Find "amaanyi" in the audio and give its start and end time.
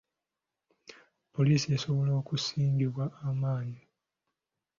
3.29-3.81